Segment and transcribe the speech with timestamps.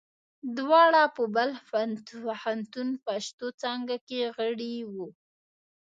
[0.57, 1.57] دواړه په بلخ
[2.33, 5.07] پوهنتون پښتو څانګه کې غړي وو.